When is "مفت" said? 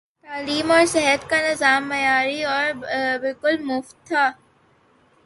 3.63-4.07